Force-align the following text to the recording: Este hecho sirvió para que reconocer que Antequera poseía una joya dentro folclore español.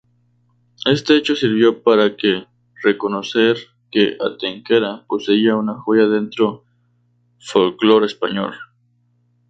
Este 0.87 1.15
hecho 1.15 1.35
sirvió 1.35 1.83
para 1.83 2.15
que 2.17 2.47
reconocer 2.81 3.55
que 3.91 4.17
Antequera 4.19 5.05
poseía 5.05 5.55
una 5.55 5.75
joya 5.75 6.07
dentro 6.07 6.65
folclore 7.37 8.07
español. 8.07 8.55